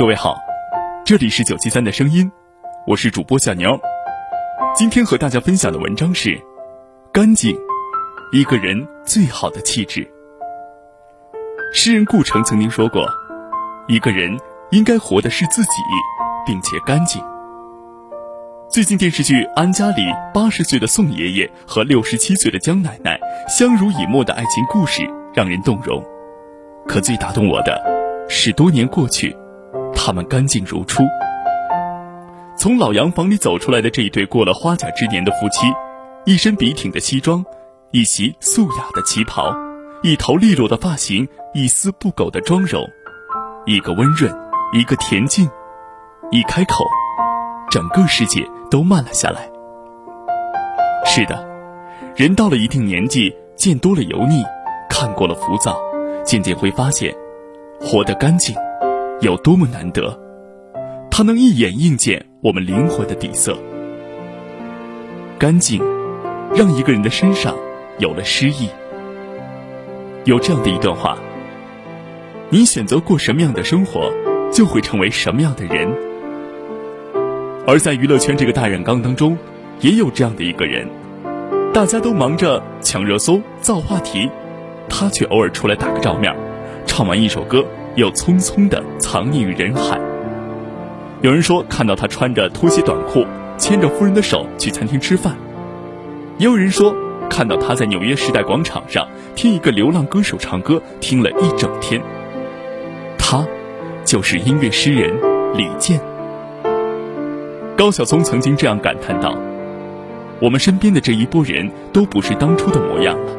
[0.00, 0.34] 各位好，
[1.04, 2.32] 这里是九七三的声音，
[2.86, 3.78] 我是主播小牛。
[4.74, 6.40] 今天和大家分享的文章是：
[7.12, 7.54] 干净，
[8.32, 10.10] 一个人最好的气质。
[11.74, 13.06] 诗人顾城曾经说过，
[13.88, 14.34] 一个人
[14.70, 15.82] 应该活的是自己，
[16.46, 17.22] 并且干净。
[18.70, 25.02] 最近电视剧《安家》里，八十岁的宋爷爷和六十七岁的江奶奶相濡以沫的爱情故事
[25.34, 26.02] 让人动容。
[26.88, 27.78] 可最打动我的，
[28.30, 29.36] 是多年过去。
[29.94, 31.02] 他们干净如初。
[32.56, 35.66] 从老洋房里走出来的这一对过了花甲之年的夫妻，
[36.26, 37.44] 一身笔挺的西装，
[37.90, 39.50] 一袭素雅的旗袍，
[40.02, 42.86] 一头利落的发型，一丝不苟的妆容，
[43.64, 44.30] 一个温润，
[44.74, 45.48] 一个恬静，
[46.30, 46.84] 一开口，
[47.70, 49.48] 整个世界都慢了下来。
[51.06, 51.48] 是的，
[52.14, 54.44] 人到了一定年纪，见多了油腻，
[54.90, 55.78] 看过了浮躁，
[56.24, 57.14] 渐渐会发现，
[57.80, 58.54] 活得干净。
[59.20, 60.18] 有多么难得，
[61.10, 63.54] 它能一眼映见我们灵魂的底色。
[65.38, 65.82] 干净，
[66.54, 67.54] 让一个人的身上
[67.98, 68.70] 有了诗意。
[70.24, 71.18] 有这样的一段话：
[72.48, 74.10] 你选择过什么样的生活，
[74.50, 75.86] 就会成为什么样的人。
[77.66, 79.36] 而在娱乐圈这个大染缸当中，
[79.80, 80.88] 也有这样的一个人，
[81.74, 84.30] 大家都忙着抢热搜、造话题，
[84.88, 86.34] 他却偶尔出来打个照面，
[86.86, 87.62] 唱完一首歌。
[88.00, 90.00] 又匆匆地藏匿于人海。
[91.20, 93.26] 有人说看到他穿着拖鞋短裤，
[93.58, 95.34] 牵着夫人的手去餐厅吃饭；
[96.38, 96.94] 也有人说
[97.28, 99.06] 看到他在纽约时代广场上
[99.36, 102.00] 听一个流浪歌手唱歌，听了一整天。
[103.18, 103.46] 他，
[104.06, 105.14] 就是音乐诗人
[105.54, 106.00] 李健。
[107.76, 109.36] 高晓松曾经这样感叹道
[110.40, 113.32] ：“我们身边的这一波人都不是当初的模样了，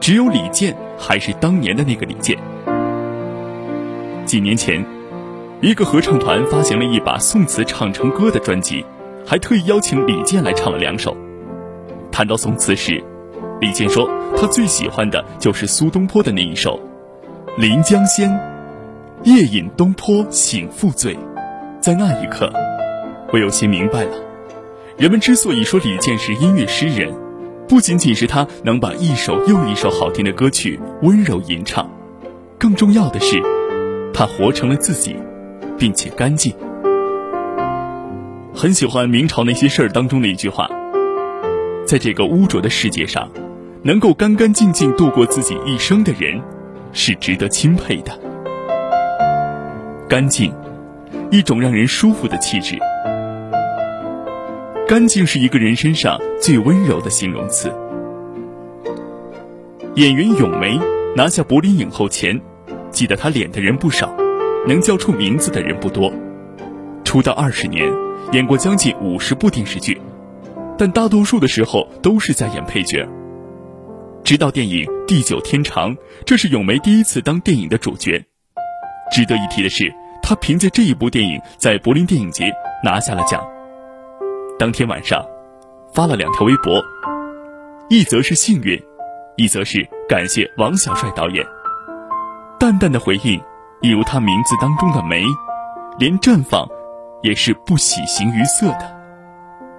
[0.00, 2.36] 只有李健还是当年的那个李健。”
[4.26, 4.84] 几年前，
[5.60, 8.84] 一个合唱团发行了一把宋词唱成歌的专辑，
[9.24, 11.16] 还特意邀请李健来唱了两首。
[12.10, 13.02] 谈到宋词时，
[13.60, 16.80] 李健说他最喜欢的就是苏东坡的那一首
[17.60, 18.28] 《临江仙》，
[19.22, 21.16] 夜饮东坡醒复醉。
[21.80, 22.52] 在那一刻，
[23.32, 24.10] 我有些明白了，
[24.98, 27.14] 人们之所以说李健是音乐诗人，
[27.68, 31.88] 不仅仅是他能把一首又一首好听的歌曲温柔吟唱，
[32.58, 33.55] 更重要的是。
[34.18, 35.14] 他活成了自己，
[35.76, 36.50] 并且干净。
[38.54, 40.66] 很喜欢明朝那些事儿当中的一句话：
[41.86, 43.28] 在这个污浊的世界上，
[43.82, 46.40] 能够干干净净度过自己一生的人，
[46.94, 48.18] 是值得钦佩的。
[50.08, 50.50] 干净，
[51.30, 52.78] 一种让人舒服的气质。
[54.88, 57.70] 干净是一个人身上最温柔的形容词。
[59.96, 60.80] 演员咏梅
[61.14, 62.40] 拿下柏林影后前。
[62.96, 64.16] 记得他脸的人不少，
[64.66, 66.10] 能叫出名字的人不多。
[67.04, 67.86] 出道二十年，
[68.32, 70.00] 演过将近五十部电视剧，
[70.78, 73.06] 但大多数的时候都是在演配角。
[74.24, 78.24] 直到电影《地久天长》，这是咏梅第一次当电影的主角。
[79.12, 79.92] 值得一提的是，
[80.22, 82.50] 她凭借这一部电影在柏林电影节
[82.82, 83.46] 拿下了奖。
[84.58, 85.22] 当天晚上，
[85.92, 86.82] 发了两条微博，
[87.90, 88.82] 一则是幸运，
[89.36, 91.44] 一则是感谢王小帅导演。
[92.58, 93.40] 淡淡的回应，
[93.82, 95.22] 一如他名字当中的梅，
[95.98, 96.66] 连绽放，
[97.22, 98.96] 也是不喜形于色的。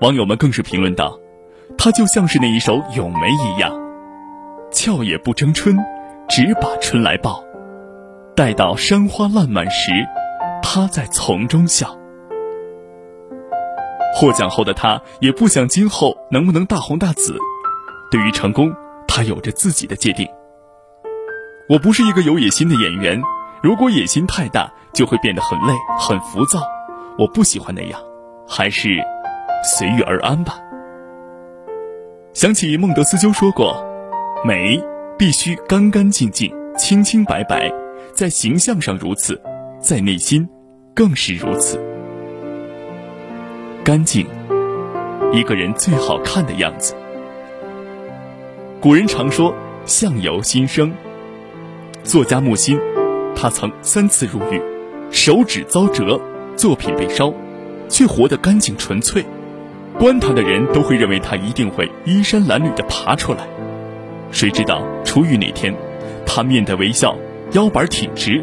[0.00, 1.18] 网友们更是评论道
[1.78, 3.72] ：“他就像是那一首《咏梅》一样，
[4.70, 5.76] 俏也不争春，
[6.28, 7.42] 只把春来报。
[8.36, 9.90] 待到山花烂漫时，
[10.62, 11.96] 他在丛中笑。”
[14.14, 17.36] 获奖后的他也不想今后能不能大红大紫，
[18.10, 18.72] 对于成功，
[19.06, 20.28] 他有着自己的界定。
[21.68, 23.20] 我不是一个有野心的演员，
[23.62, 26.62] 如果野心太大，就会变得很累、很浮躁。
[27.18, 28.00] 我不喜欢那样，
[28.48, 28.96] 还是
[29.76, 30.58] 随遇而安吧。
[32.32, 33.84] 想起孟德斯鸠说过
[34.46, 34.82] ：“美
[35.18, 37.70] 必须干干净净、清清白白，
[38.14, 39.38] 在形象上如此，
[39.78, 40.48] 在内心
[40.94, 41.78] 更是如此。
[43.84, 44.26] 干净，
[45.34, 46.96] 一个人最好看的样子。”
[48.80, 49.54] 古人常说
[49.84, 50.90] “相由心生”。
[52.08, 52.80] 作家木心，
[53.36, 54.58] 他曾三次入狱，
[55.10, 56.18] 手指遭折，
[56.56, 57.30] 作品被烧，
[57.86, 59.22] 却活得干净纯粹。
[59.98, 63.40] 观他的人都会认为他一定会衣衫褴褛地爬出来。
[64.30, 65.74] 谁知道出狱那天，
[66.24, 67.14] 他面带微笑，
[67.52, 68.42] 腰板挺直，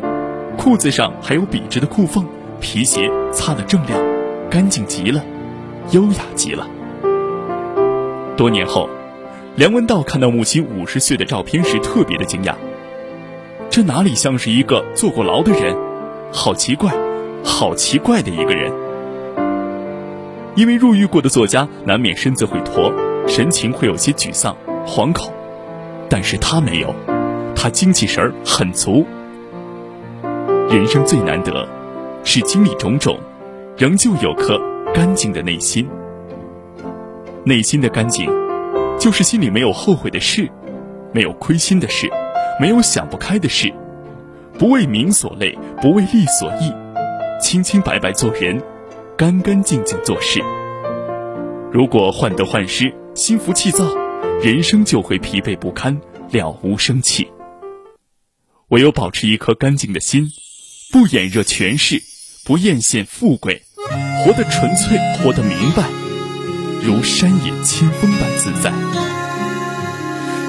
[0.60, 2.24] 裤子上还有笔直的裤缝，
[2.60, 4.00] 皮鞋擦得锃亮，
[4.48, 5.24] 干净极了，
[5.90, 6.68] 优雅极了。
[8.38, 8.88] 多年后，
[9.56, 12.54] 梁文道看到母亲五十岁的照片时，特别的惊讶。
[13.76, 15.76] 这哪里像是一个坐过牢的人？
[16.32, 16.94] 好奇怪，
[17.44, 18.72] 好奇怪的一个人。
[20.56, 22.90] 因为入狱过的作家难免身子会驼，
[23.28, 24.56] 神情会有些沮丧、
[24.88, 25.30] 惶恐，
[26.08, 26.96] 但是他没有，
[27.54, 29.06] 他精气神儿很足。
[30.70, 31.68] 人生最难得，
[32.24, 33.20] 是经历种种，
[33.76, 34.58] 仍旧有颗
[34.94, 35.86] 干净的内心。
[37.44, 38.32] 内心的干净，
[38.98, 40.50] 就是心里没有后悔的事，
[41.12, 42.10] 没有亏心的事，
[42.60, 43.74] 没有想不开的事，
[44.58, 46.74] 不为名所累，不为利所役，
[47.42, 48.62] 清清白白做人，
[49.18, 50.42] 干干净净做事。
[51.72, 53.84] 如果患得患失，心浮气躁，
[54.42, 56.00] 人生就会疲惫不堪，
[56.32, 57.28] 了无生气。
[58.70, 60.30] 唯有保持一颗干净的心，
[60.94, 62.02] 不眼热权势，
[62.46, 63.64] 不艳羡富贵，
[64.24, 65.84] 活得纯粹，活得明白。
[66.82, 68.72] 如山野清风般自在，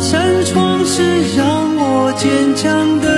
[0.00, 3.17] 那扇窗是让我坚强的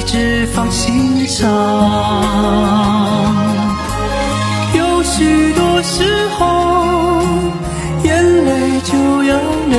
[0.00, 1.46] 一直放心上。
[4.72, 6.02] 有许多时
[6.38, 7.20] 候，
[8.02, 9.38] 眼泪就要
[9.68, 9.78] 流。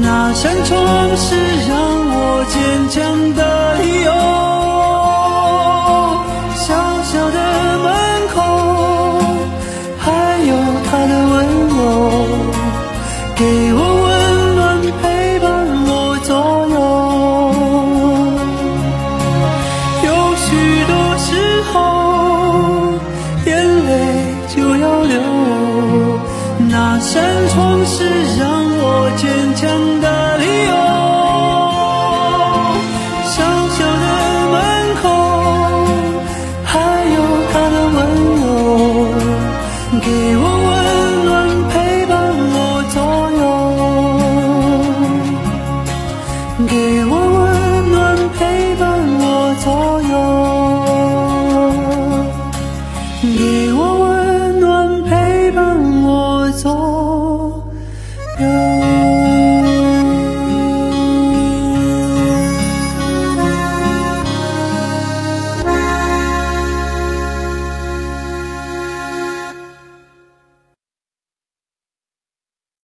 [0.00, 1.36] 那扇窗是